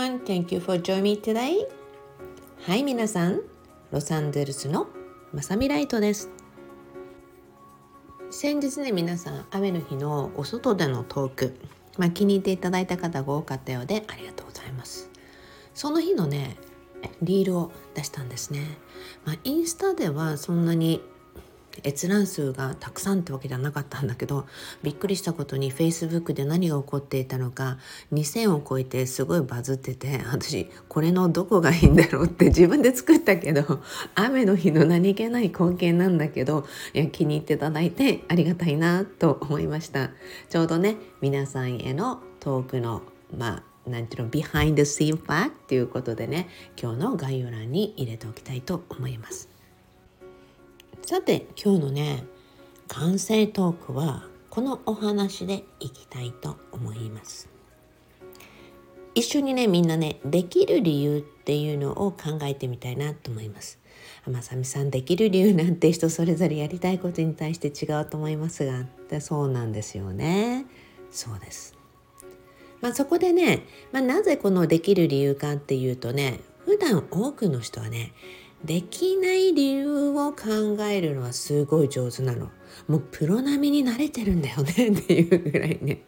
[0.00, 0.20] everyone.
[0.24, 1.66] Thank you for joining me today.
[2.66, 3.40] はい皆さん、
[3.90, 4.86] ロサンゼルスの
[5.32, 6.30] まさみライトです。
[8.30, 11.56] 先日ね皆さん雨の日のお外でのトーク、
[11.98, 15.10] まあ、気に入っていただいた方が多かったようでありがとうございます。
[15.74, 16.56] その日のね
[17.22, 18.78] リールを出したんですね。
[19.24, 21.02] まあ、インスタではそんなに
[21.84, 24.46] 閲覧数がたくさんってわけじゃなかったんだけど
[24.82, 27.78] びっくりしたことに Facebook で何が起こっていたのか
[28.12, 33.80] 2,000を超えてすごいバズってて私これのどこがいいんだろうって自分で作ったけど
[34.14, 40.10] 雨の日の何気ない光景なんだけどいや気に入っていただいてありがたいなと思いました
[40.48, 43.02] ちょうどね皆さんへのトークの
[43.36, 46.48] まあなんていうのビハインドシーンファクっていうことでね
[46.80, 49.59] 今日の概要欄に入れておきたいと思います。
[51.02, 52.24] さて今日のね
[52.88, 57.48] 完成トークはこのお話でいきたいと思います。
[59.14, 63.78] 一緒にねみんなねできる理由っていうのを考えてみたいなと思います。
[64.26, 68.86] まさみさんできる理由なんて人それぞれやりたいことに対して違うと思いますが。
[69.20, 70.66] そうなんですよね。
[71.10, 71.76] そうです。
[72.80, 78.12] まあ、そこでね、まあ、なぜこのできる理由かっていうとね普段多くの人はね
[78.64, 82.48] できない理由を考えるのはすごい上手なの。
[82.88, 86.02] もうプロ並みに慣れてるんだよね っていうぐらいね。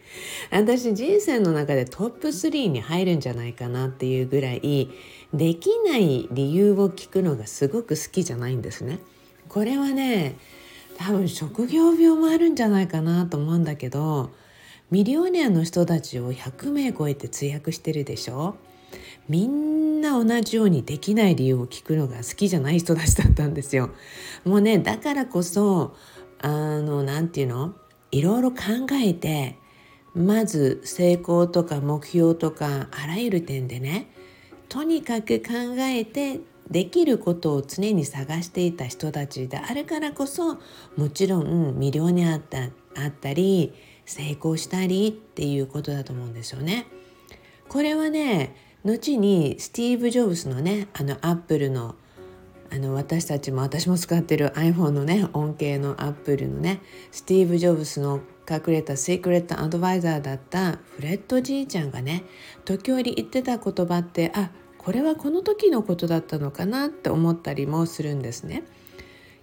[0.50, 4.90] 私人生の中でトップ3に入るんじゃないかなっていうぐらい
[5.32, 8.98] できない理由を聞くのがすごく好きじゃないんですね。
[9.48, 10.36] これはね
[10.96, 14.30] 多分職業病もあるんじゃないかなと思うんだけど
[14.90, 18.56] ミリオネアの人たちを100名超えて通訳してるでしょ
[19.28, 23.90] みんな同じようにできない理由を聞くのが好きじゃない人たちだったんですよ。
[24.44, 25.94] もうねだからこそ
[26.40, 26.48] あ
[26.80, 27.74] の何て言うの？
[28.10, 28.56] いろいろ考
[28.92, 29.56] えて
[30.14, 34.10] まず成功とか目標とかあらゆる点でね
[34.68, 36.40] とにかく考えて
[36.70, 40.58] できることを常に探していた人たちであるからこそ
[40.96, 43.72] もちろん魅了にあったあったり
[44.04, 46.86] 成功したりっていうことだと思うんですよね。
[47.68, 51.94] これはね後にスティーブ・ジョブズのねあのアップルの
[52.70, 58.20] あの私たちも私も使ってる iPhone のね恩恵のアップルのねスティーブ・ジョブズの
[58.50, 62.24] 隠れたシークレットアドバイザーだったフレッドじいちゃんがね
[62.64, 68.64] 時折言ってた言葉ってあこれはこの時のことだったのかなって思ったりもするんですね。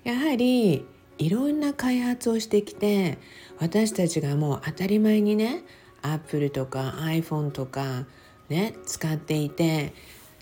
[0.03, 0.85] やはり
[1.19, 3.19] いろんな開発をしてきて
[3.59, 5.63] 私たちがもう当たり前にね
[6.01, 8.05] アップルとか iPhone とか
[8.49, 9.93] ね使っていて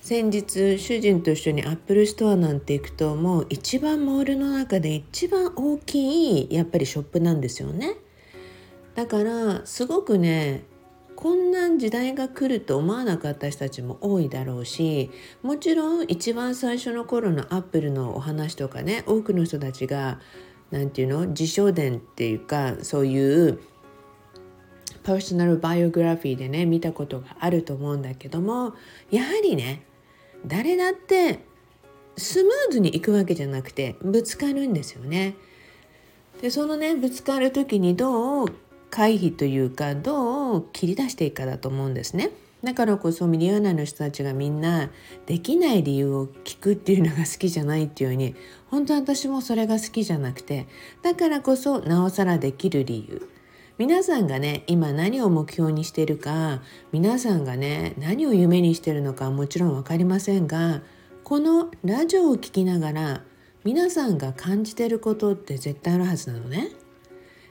[0.01, 7.95] 先日主人と一緒にアップルストアなんて行くともう一番モールの中で一番大きいやっぱりショップなんですよね。
[8.95, 10.63] だからすごくね
[11.17, 15.09] こんな時代が来ると思わなかった人たちも多いだろうし
[15.41, 20.19] もちろん一番最初の頃のアップルのお話とかね多くの人たちが
[20.69, 23.59] 何て言うの自叙伝っていうかそういう
[25.07, 28.73] パーソナルバイオグラフィーでね見たことがあると思うんだけども
[29.09, 29.83] やはりね
[30.45, 31.39] 誰だって
[32.17, 35.35] スムーズにいくわけじゃなくてぶつかるんですよね。
[36.41, 38.47] でそのねぶつかる時にどう
[38.89, 42.31] 回避というかどう切り出していくかだと思うんですね。
[42.61, 44.89] だからこそミリオナの人たちがみんな
[45.25, 48.35] できない理由を聞くっていうのが好きじゃないっていうように
[48.69, 50.67] 本当私もそれが好きじゃなくて
[51.01, 53.36] だからこそなおさらできる理由
[53.77, 56.61] 皆さんがね今何を目標にしているか
[56.91, 60.81] 皆さんがね何を夢にしているのかもちろん分かりませんが
[61.23, 63.23] このラジオを聴きながら
[63.63, 66.69] 皆さんが感じてることって絶対あるはずなのね。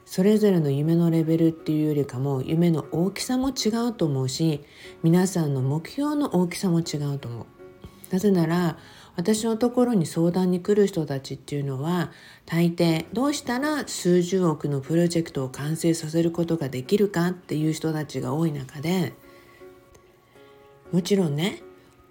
[0.04, 4.64] それぞれの夢のレベルっていうよりかも夢の大きさも違うと思うし
[5.02, 7.46] 皆さんの目標の大きさも違うと思う。
[8.10, 8.78] なぜなら
[9.16, 12.12] 私のところに相談に来る人たちっていうのは
[12.44, 19.14] 大抵どうしたら数十億のプロジェクトを完成させることができるかっていう人たちが多い中で
[20.92, 21.62] もちろんね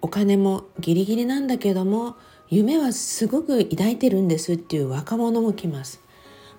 [0.02, 2.16] お金もギリギリなんだけども
[2.48, 6.00] 夢はすごく抱いてるんですっていう若者も来ます。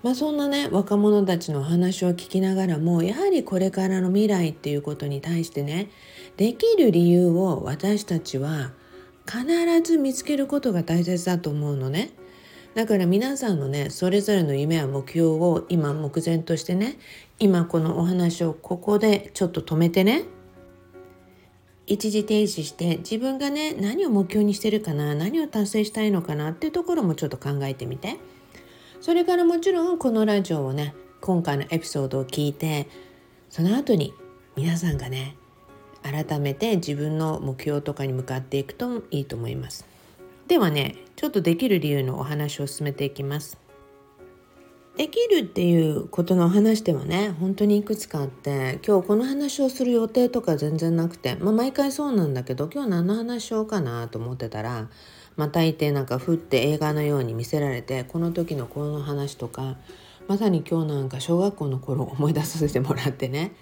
[0.02, 5.90] まあ、そんなね若者たちの話を聞きながらもやはりこれからの未来っていうことに対してね
[6.36, 8.70] できる理由を私たちは
[9.28, 9.44] 必
[9.82, 12.10] ず見つけることが大切だと思うのね。
[12.74, 16.96] だから皆さんのねそれぞれの夢や目標を今目前としてね
[17.38, 20.24] 今このお話をここでちょっと止めてね
[21.86, 28.18] 一時停止して自分がね何を目標にしてるかな何を達成したいのかなっていうところもちょっと考えてみて
[29.00, 32.86] それからもちろんこのラジオをね今回のエピソードを聞いて
[33.48, 34.12] その後に
[34.54, 35.36] 皆さんがね
[36.10, 39.86] 改めて自分の目標とかに向かっていくといいと思います。
[40.46, 43.58] ではねちょっとできる理由のお話を進めていきます。
[44.96, 54.88] できるっていうことの話ではね本当にいくつかあって今日この話をする予定とか全然なくて、まあ、毎回そうなんだけど今日何の話しようかなと思ってたら
[55.36, 59.76] またいてなんかふって映画のように見せられてこの時のこの話とか
[60.26, 63.52] まさに今日なんか小学校の頃思い出させてもらってね。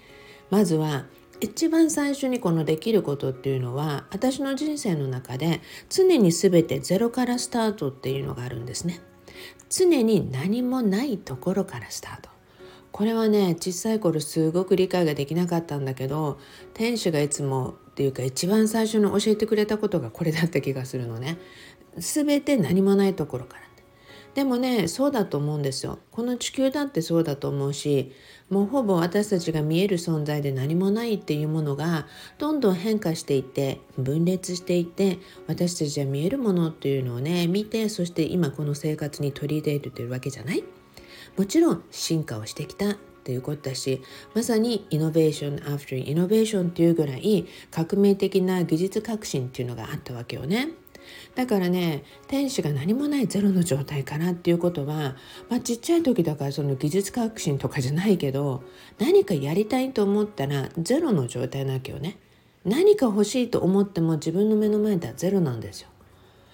[0.49, 1.05] まずは
[1.39, 9.01] 一番最初にこのできることっていうのは私の人生の中で常に全てゼロからスタートっていうのがあるんですね。
[9.69, 12.29] 常に何もないところからスタート。
[12.91, 16.39] これはね小さい頃すごく理解ができなかったんだけど
[16.73, 21.37] 店主がいつもっていうか一番最初に教えてくれたことがこれだった気がするのね。
[21.97, 23.66] 全て何もないところから。
[24.37, 25.97] でもねそうだと思うんですよ。
[26.11, 28.11] この地球だってそうだと思うし
[28.51, 32.05] もうほぼ私たちが見える存在で何もないっていうものが
[32.37, 35.17] どんどん変化していって分裂していって
[35.47, 40.63] 私たちは見えるものっていうのをね見てそして今この生活に取り入れてるわけじゃない？
[41.35, 44.03] もちろん進化をしてきたということだし
[44.35, 50.69] まさにイノベーションアフターイノベーションっていうぐらい革命的な技術革新っていうのがあったわけよね。
[51.35, 55.15] だからね天使が何もないゼロの状態からっていうことは、
[55.49, 58.63] まあ、ちっちゃい時だからその技術革新とかじゃないけど
[58.99, 62.17] 何かやりたいと思ったらゼロの状態なわけよね。
[62.65, 65.89] 何か欲しいと思っても自分の目の前ではゼロなんですよ。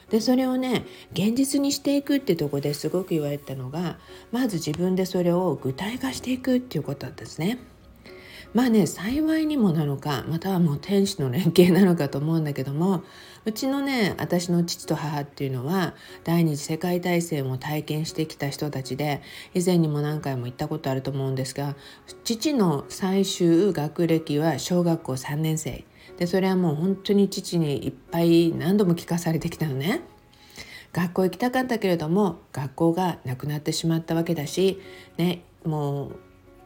[0.09, 3.97] でそれをね現実にしていくってとこですごく言われたのが
[4.31, 7.57] まず自分でそれを具体化していくっていうことなんですね。
[8.53, 13.03] まあね幸いにもなのかまたはもう天使の連携なのかと思うんだけども
[13.45, 19.21] うちのね私の父と母っていうのは第二次世界大戦を体験してきた人たちで
[19.53, 21.75] 以前にも何回も言ったことあると思うんですが
[22.23, 25.83] 父の最終学歴は小学校3年生
[26.17, 30.01] でそれはもう本当に父にいっぱい何度も聞かされてきたのね。
[30.93, 34.79] 学校行きたかったけれども学校がなくなってしまったわけだし、
[35.17, 36.15] ね、もう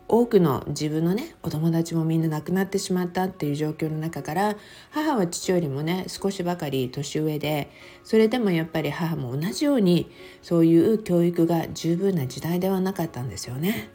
[0.09, 4.55] 多くの自分のねお友達もみんな亡くなってしまったっていう状況の中から
[4.91, 7.69] 母は父よりもね少しばかり年上で
[8.03, 10.09] それでもやっぱり母も同じように
[10.41, 13.89] そういう教育が十分な時代ではなかったんですよね。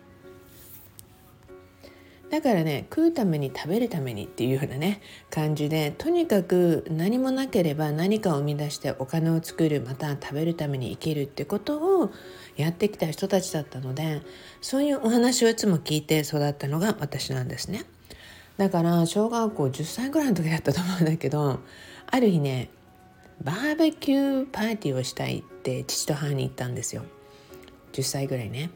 [2.33, 12.11] だからね食うために食べるためにっていうようなね感じでとにかく何もなければ何かを生み出してお金を作るまた食べるために生きるってことを
[12.57, 14.23] やってきた人たちだったので
[14.61, 17.85] そういうお話をいつも聞いて育ったのが私なんですね。
[18.59, 21.61] だから小学校10歳ぐらいの時だったと思うんだけど
[22.07, 22.69] ある日ね
[23.43, 27.05] バーベキューパーティーをしたいって父と母に言ったんですよ。
[27.93, 28.71] 10歳ぐらいね。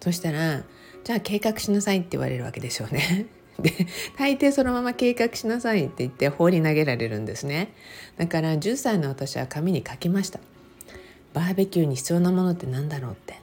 [0.00, 0.62] そしたら
[1.04, 3.26] じゃあ計画しなさいって言われるわけでしょうね。
[3.60, 3.86] で
[4.18, 7.72] 大抵そのまま計画しなさいって言って放り投げられるんですね。
[8.16, 10.40] だから10歳の私は紙に書きました。
[11.32, 13.40] バーベキューに必要なものって何だろうって。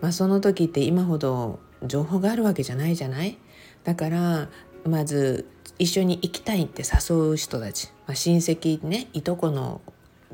[0.00, 3.38] まあその時って今ほど情報があるわけじゃないじゃない？
[3.84, 4.48] だから
[4.84, 5.46] まず
[5.78, 9.80] 一緒に行きたいって誘う人たち、まあ、親戚ねいとこの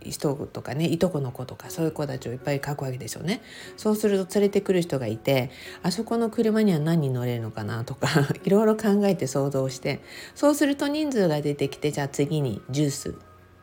[0.04, 3.40] 人とかねいとこの子とかそういう子たちをいっぱい書くわけでしょうね。
[3.76, 5.50] そうすると連れてくる人がいて
[5.82, 8.08] あそこの車には何人乗れるのかなとか
[8.44, 10.00] いろいろ考えて想像して。
[10.34, 13.14] そうすると人数が出てきてじゃあ次にジュース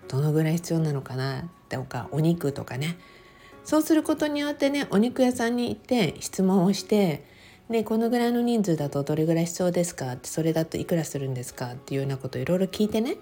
[0.07, 2.97] どのぐらい必要なのかなとかお肉とかね
[3.63, 7.25] そうすることによってねお肉屋さんに行って質問をして
[7.69, 13.17] でこのぐらいの人数だとどれぐらい必要ですかってそれだといくらするんですかっていうようなことをいろいろ聞いてね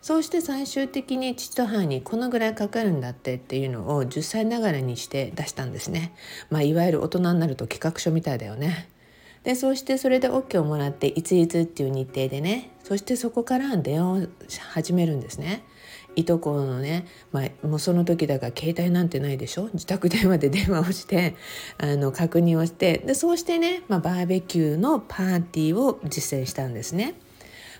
[0.00, 6.14] そうして最終的に父と母にこのぐらいかかるんだってっていうのを10歳ながらにして出したんですね。
[6.50, 8.88] まあ、いわゆる大人になると企画書みたいだよね。
[9.42, 14.28] でそうしてそれで OK をもらっていついつっていう日程でねそしてそこから電話を
[14.72, 15.64] 始めるんですね。
[16.20, 19.68] いとこのね、まあ、もうその時だから携帯なんてないでしょ？
[19.74, 21.34] 自宅電話で電話をして
[21.78, 27.14] あの確認をしてでそうしてね、まあ、バーベキューのパーティーを実践したんですね。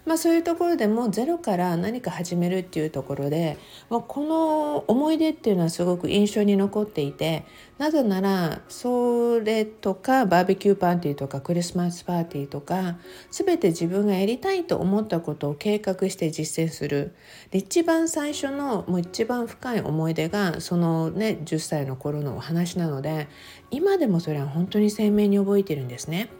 [0.06, 3.58] まあ、そういうところでもゼロから何か始めるっていうところで、
[3.90, 7.44] まあ、この思い出っていうのはすごく印象に残っていて
[7.78, 12.98] なぜならそれとかバーベキューパーティーとかクリスマスパーティーとか
[13.30, 17.14] 全て自分がやりたいと思ったことを計画して実践する
[17.52, 23.28] 一番最初のもう一番深い思い出がそのね10歳の頃のお話なので
[23.70, 26.30] 今でもそれは本当に鮮明に覚えてるんですね。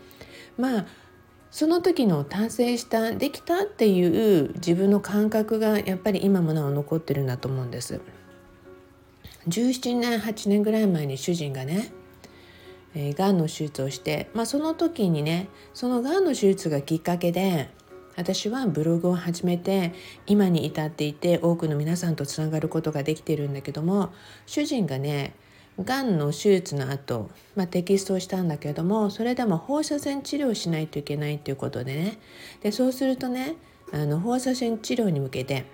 [0.56, 0.86] まあ
[1.50, 8.00] その時の達成したできたっていう自分の感覚がやっぱり今もなお残ってるんだと思うんです。
[9.48, 11.92] 17年8年ぐらい前に主人がね
[12.94, 17.70] えー、がんの手術をして、まあ、その時にねそのがんの手術がきっかけで
[18.16, 19.94] 私はブログを始めて
[20.26, 24.12] 今に至っていて多くの皆さんとつながることができてるんだけども
[24.46, 25.34] 主人がね
[25.82, 32.18] がんの手術の後、まあ、テキストをしたんだけれどもそれでも放射線治療しないといけないということでね。
[32.62, 33.56] でそうするとね
[33.92, 35.64] あの放射線治療に向けて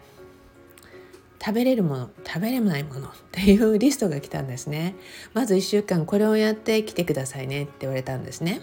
[1.44, 4.94] 食べれるもの食べれないもの っていうリストが来たんですね。
[5.32, 8.60] まず1週間これをやってきてくださいねって言われたんですね。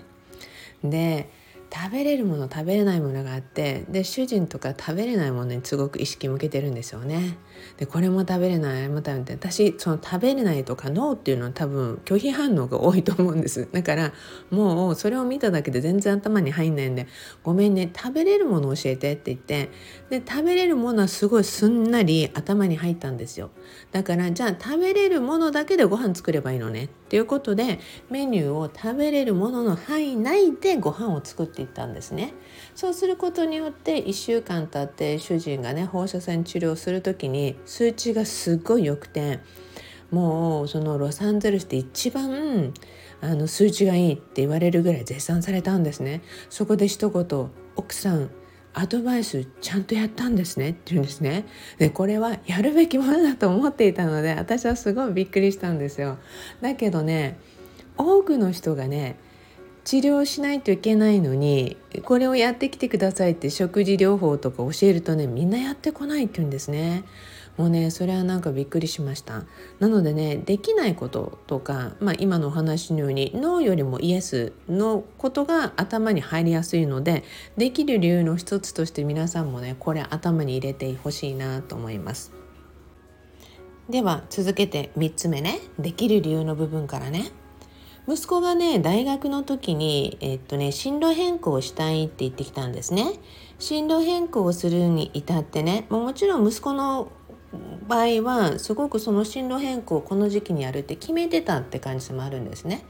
[0.84, 1.30] で
[1.74, 7.38] 食べれるもの食べれないものがあってで主人とか食べれないものにすごく意識向けてるんですよね。
[7.78, 13.70] でこれも食べれないあれも食べれない私その食べれないとかノーっていうのは多分拒否反応が多いと思うんです。
[13.72, 14.14] だから
[14.50, 17.08] もうそれを見ただけで全然頭に入んないんで
[17.42, 19.70] 「ごめんね食べれるもの教えて」って言って
[20.10, 23.50] で食べれるものはすごいすんなり頭に入ったんですよ。
[23.92, 32.34] だからじゃあ食べれるものだけでご飯作ればいいのねっていうことでメニューを食べれるものの範囲内でご飯を作っていったんですね。
[32.76, 39.40] そうすることによって1週間経って主人がね放射線治療する時に数値がすっごい良くて
[40.12, 42.74] もうそのロサンゼルスで一番
[43.22, 46.22] あの数値がいいって言われるぐらい絶賛されたんですね。
[46.50, 48.30] そこで一言奥さん
[48.74, 51.46] アドバイスちゃんとやったんですねって言うんですね。
[51.78, 56.18] でこれはやるべきものだと思っていたので私はすごいびっくりしたんですよ。
[56.62, 57.38] だけどね
[57.98, 59.18] 多くの人がね
[59.84, 67.04] 治療しないといけないのにこれをやってきてくださいって食事療法とか教えるとねみんなやってこないって言うんですね。
[67.58, 69.44] もうねそれはなんかびっくりしました。
[69.80, 77.24] なのでねできないこととか、まあ、今のお話のようにノーよりもイエスのことが頭に入りやすいので
[77.58, 82.32] できる理由の一つとして皆さんもねこれ頭に入れてほしいなと思います。
[83.90, 85.60] では続けて3つ目ね。
[85.78, 87.32] できる理由の部分からね。
[88.08, 93.14] 息子がね大学の時に、えっとね、進路変更をしたいって言ってきたんですね
[93.60, 97.12] 進路変更をするに至ってねもちろん息子の
[97.88, 102.84] 場合はすごくその進路変更をこの時期にやるって決めてたって感じもあるんですね。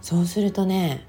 [0.00, 1.04] そうするとね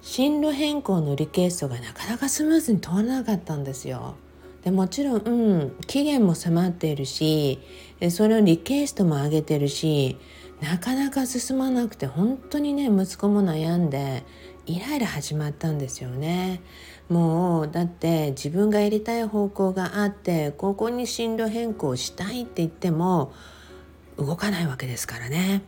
[0.00, 4.14] 進路変更のリクエストがなかなかスムーズに通らなかったんですよ。
[4.62, 5.30] でもちろん、う
[5.64, 7.60] ん、期限も迫っているし
[8.10, 10.18] それをリクエストも上げてるし
[10.60, 14.24] なかなか進まなくて本当にね息子も悩んで
[14.66, 16.60] イライラ始まったんですよね。
[17.08, 23.32] もうだって自分がやりたい方向があってここに進路変更したいって言っても
[24.16, 25.62] 動かないわけですからね。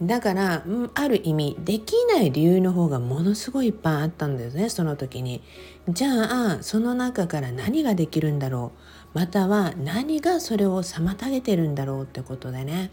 [0.00, 5.42] だからある意味できない理由の方がものすごいいっぱいあったんですねその時に。
[5.88, 8.72] じゃあその中から何ができるんだろ
[9.14, 9.18] う。
[9.18, 12.90] または何がそれを妨げてるんだろうってことでね。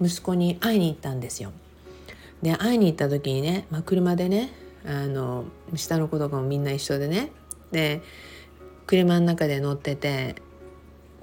[0.00, 1.52] 息子に会いに行ったんですよ。
[2.42, 4.52] で会いに行った時にね、まあ、車でね
[4.84, 7.30] あの下の子とかもみんな一緒でね。
[7.72, 8.02] で
[8.86, 10.36] 車の中で乗ってて、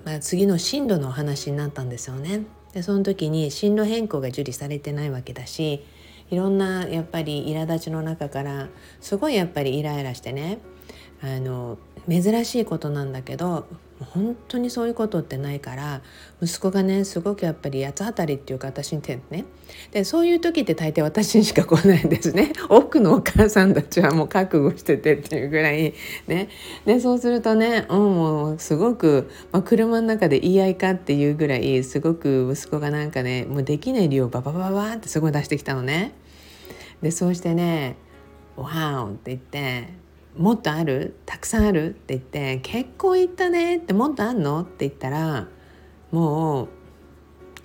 [0.03, 2.46] まあ、次の進路のお話になったんですよね。
[2.74, 5.86] でその時に進路変更が受理されてないわけだし
[6.32, 8.68] いろんなやっぱり苛立ちの中から
[9.00, 10.60] すごいやっぱりイライラしてね。
[11.24, 11.77] あの
[12.10, 13.65] 珍しいことなんだけど
[14.03, 16.01] 本当にそういうことってないから
[16.42, 19.46] 息子がねすごくやっぱり八つ当たりっていうか私にてね。
[19.92, 22.51] でそういう時って大抵私にしか来ないんですね。
[22.68, 25.94] 多くのお母さんたちはもう覚悟しててっていうぐらい
[26.27, 26.50] ね。
[26.86, 36.12] でそうするとね、う、もうすごく、まあ、車の中で言い合いかっていうぐらいすごく息子がなんかねもうできない理由をババババってすごい出してきたのね。
[37.01, 37.96] でそうしてね
[38.58, 40.03] 「ワーン」って言って
[40.38, 41.16] もっとある？
[41.25, 41.92] たくさんある？
[41.92, 44.62] って言って結構言ったねってもっとあんの？
[44.62, 45.48] って言ったら
[46.12, 46.70] もう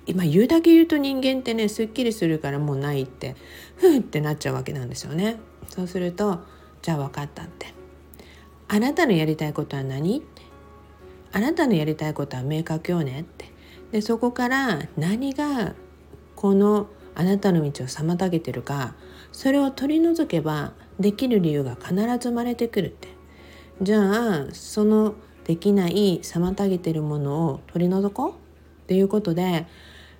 [0.05, 3.35] 今言うだけ言うと人間ってねすっきりするからもうないって
[3.75, 5.37] ふーってなっちゃうわけなんですよね。
[5.67, 6.39] そうすると
[6.81, 7.73] じゃあ分かったって
[8.67, 10.23] あなたのやりたいことは何？
[11.31, 13.51] あなたのやりたいことは明確よねって。
[13.91, 15.73] でそこから何が
[16.35, 18.93] このあなたの道を妨げてるか
[19.31, 23.07] それを取り除けばできる理由が必ず生まれてくるって。
[23.81, 25.15] じゃあその
[25.45, 28.31] できない妨げてるものを取り除こう。
[28.31, 28.35] っ
[28.89, 29.67] ていうことで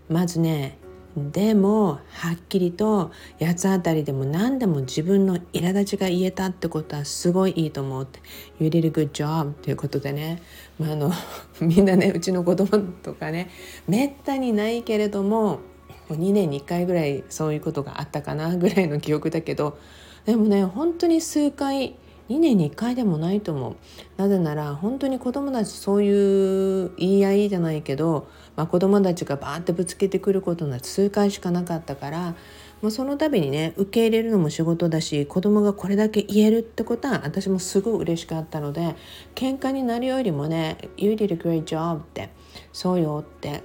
[0.09, 0.77] まずね
[1.17, 8.19] でもはっきりと八つ当たりでも何でも自分の苛立ちが言えたってことはすごいいいと思うって
[8.61, 10.39] 「You did a good job」っていうことでね、
[10.77, 11.11] まあ、あの
[11.61, 12.67] みんなねうちの子供
[13.01, 13.49] とかね
[13.87, 15.61] めったにないけれども
[16.09, 19.79] 2年に1回ぐらいそういうことがあったかなぐらいの記憶だけど
[20.25, 21.95] でもね本当に数回
[22.29, 23.75] 2年に1回でもないと思う。
[24.17, 32.35] なぜなら本当に子供たちそういう言い合いじゃないけど、まあ、子供たちがバーってぶつけてくることが数回しかなかったから
[32.81, 38.95] もうその度にね受け入れるのも仕事だし子供がこれだけ言えるってことは私もすごい嬉しかったので
[39.35, 42.29] 喧嘩になるよりもね「You did a great job」って
[42.71, 43.63] 「そうよ」って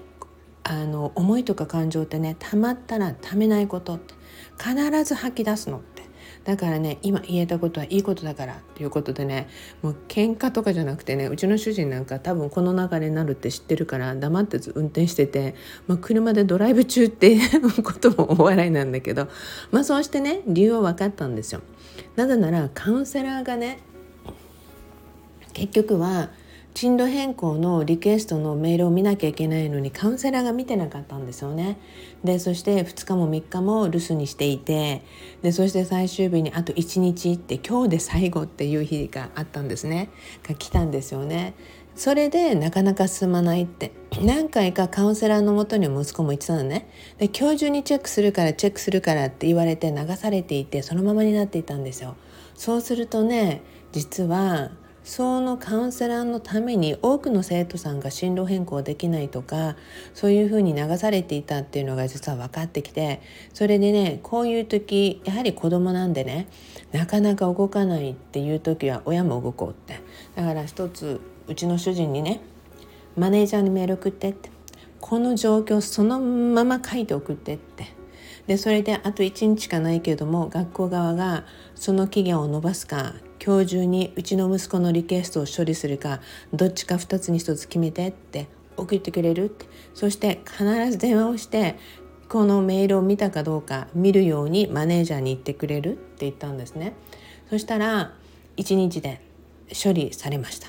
[0.64, 4.14] あの思いとか感情ってねたまったらためないことって
[4.58, 5.82] 必ず吐き出すの。
[6.44, 9.48] だからね今言えたことはいいことだからということでね
[9.82, 15.54] もう喧嘩とかじゃなくてねうちの主人なんか多分この流れになるって知ってるから黙ってず運転してて、
[15.86, 19.28] まあ、車でドライブ中っていう こともお笑いなんだけど、
[19.70, 21.62] まあ、そうしてね理由は分かったんですよ。
[22.16, 23.78] なぜならカウンセラーがね
[25.54, 26.30] 結局は
[26.76, 31.78] 進路変更のリクエストのメールを見なきゃいけないのにカウンセラーが見てなかったんですよね。
[32.24, 35.02] でそして2日も3日も留守にしていて
[35.42, 40.10] でそして最終日にあと1日って今日で最後っていう日があったんですね
[40.42, 41.54] が来たんですよね。
[41.94, 46.88] それでなかなか進まないって何回かカウンセラーのもとに息子も言ってたのね
[47.18, 52.16] で今日中にチェックするからチェックするからって言われて流されていてそのままになっていたんですよ
[52.56, 53.62] そうするとね
[53.92, 54.72] 実は
[55.04, 59.76] そのカウンセラーのために多くの生徒さんが進路変更できないとか
[60.14, 63.20] そういうふうに流されていたっていうのが実は分かってきて
[63.52, 66.48] それでねこういう時やはり子供なんでね
[66.92, 70.00] なかなか動かないっていう時は親も動こうって。
[70.36, 72.40] だから一つうちの主人にね
[73.16, 74.50] マネージャーにメール送ってって。
[75.00, 77.88] この状況そのまま書いて送ってって。
[78.46, 81.44] でそれであと1日しかないけれども学校側が
[81.74, 86.20] その期限を延ばすか今日中にうちの息子のリクエストを処理するか
[86.54, 88.48] どっちか2つに1つ決めてって
[88.78, 89.66] 送ってくれるって。
[89.92, 91.76] そして必ず電話をして
[92.30, 96.94] このメールを見たかどうか見るようにマネージャーに言ってくれるって言ったんですね。
[97.50, 98.14] そしたら
[98.56, 99.20] 1日で
[99.70, 100.68] 処理されました。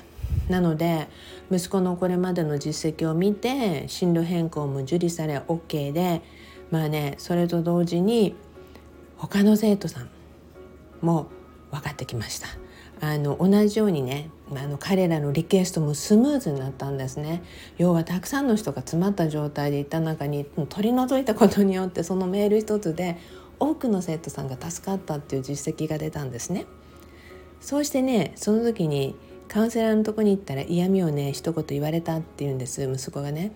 [0.50, 1.08] なので
[1.50, 6.20] 息子のこれまでの実績を見て進路変更も受理され OK で
[6.70, 8.34] まあねそれと同時に
[9.16, 10.10] 他の生徒さん
[11.00, 11.28] も
[11.70, 12.48] 分かってきました。
[13.00, 17.42] あの同じようにねあの彼らのリクエストもスムーズになったんですね。
[17.78, 23.18] 要はたくさんの人が詰まった状態でいた中に取り除いたことによってそのメール一つで
[23.58, 26.66] 多くの生徒さんが助かったっていう実績が出たんですね。
[27.60, 29.16] そうしてねその時に
[29.48, 33.52] カウンセラーのとこに行ったら嫌味をね一言言われたっていうんです息子がね。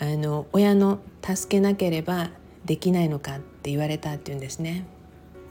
[0.00, 2.30] あの親の助けなければ
[2.64, 4.86] できないのかって言われたっていうんですね。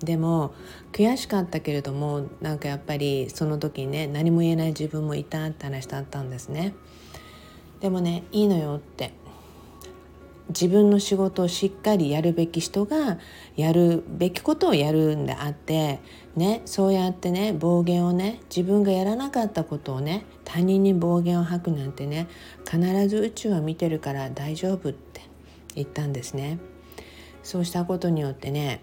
[0.03, 0.53] でも
[0.91, 6.73] 悔しかったけれどもなんかやっぱりその時ね何も言えない自分もいたって話だったんですね。
[7.79, 9.13] でもねいいのよって。
[10.49, 13.17] 自分の仕事をしっかりやるべき人が
[13.55, 15.99] やるべきことをやるんであって
[16.35, 22.27] ねそうやってね暴言をね自分がやらなかったことをね他人に暴言を吐くなんてね
[22.69, 25.21] 必ず宇宙は見てるから大丈夫って
[25.75, 26.59] 言ったんですね。
[27.41, 28.81] そうしたことによってね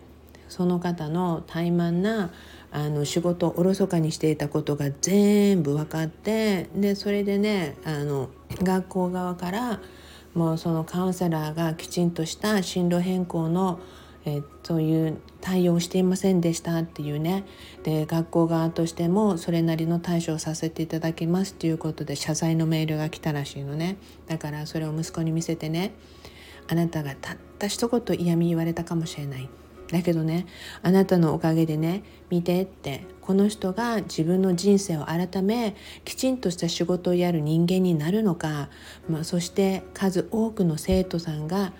[0.50, 2.30] その方の怠慢な
[2.72, 8.28] あの仕事をおろそかにしていたことが全部分かってでそれでねあの
[8.62, 9.80] 学校側から
[10.34, 13.80] もうそのカウンセラーがきちんとした進路変更の
[14.24, 17.44] えそういう対応をしていませんでしたっていうね。
[17.84, 23.96] で学校側としてもそれなりの対処をさせていただきますっていうことで謝罪のメールが来たらしいのね。
[24.26, 25.94] だからそれを息子に見せてね
[26.68, 29.48] あなたがたった一言嫌味言われたかもしれない。
[29.92, 30.46] だけどね
[30.82, 38.68] あなたのおかげでね見てってこの人が自分の人生を改めきちんとした仕事をやる人間になるのか、
[39.08, 41.72] まあ、そして数多くの生徒さんが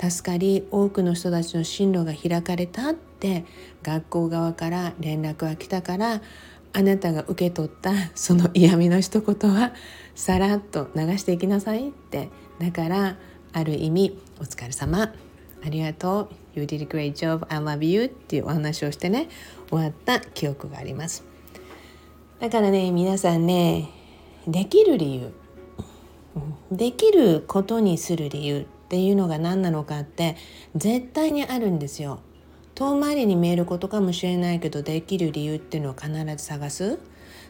[0.00, 3.44] 助かり多くの人たちの進路が開かれたって
[3.82, 6.22] 学校側から連絡が来たから
[6.72, 9.72] あなたが受け取ったその嫌味の一言は
[10.14, 12.28] さらっと流していきなさいって。
[12.58, 13.16] だから
[13.52, 15.12] ある意味お疲れ様。
[15.64, 16.60] ありがとう。
[16.60, 17.46] You did a great job.
[17.48, 18.04] I love you.
[18.04, 19.28] っていうお話をしてね
[19.68, 21.24] 終わった記憶があります。
[22.40, 23.90] だからね皆さんね
[24.46, 25.32] できる理由。
[26.70, 28.66] できることにする理由。
[28.88, 30.34] っていうのが何なのかって
[30.74, 32.20] 絶対にあるんですよ。
[32.74, 36.98] 遠回りに見えることかもしれないけどできる理由っていうのを必ず探す。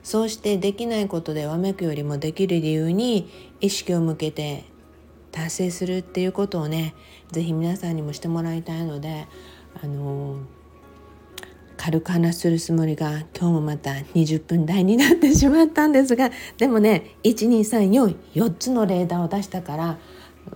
[0.02, 4.64] そうしてできないことでわめくよりもできる理由に意識を向けて
[5.38, 6.94] 達成するっていうことをね
[7.30, 9.26] 是非皆さんにもしてもらいたいので
[9.80, 10.38] あの、
[11.76, 19.98] 軽く話するつもりが今日もまた20分台になってしまったんですがでもね12344つのレーダーを出したから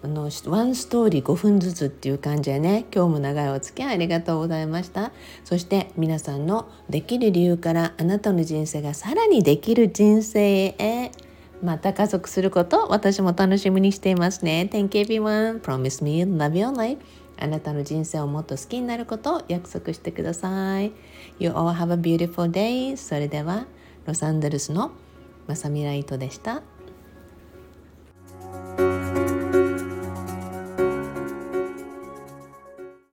[0.03, 5.13] あのワンストーリー5分ずつっていう感じでね今日も長いお付き合いありがとうございました。
[5.45, 11.13] そして皆さんのできる理由からあなたの人生がさらにできる人生へ
[11.63, 14.69] また加速すること私も楽しみにしていますね。
[14.71, 15.61] Thank you everyone.
[15.61, 16.99] Promise me love your life.
[17.39, 20.93] あなたの人生をもっと好きになることを約束してください
[21.39, 23.67] You all have a beautiful day それでは
[24.07, 24.93] ロサンゼルスの
[25.49, 26.63] まさみライトでした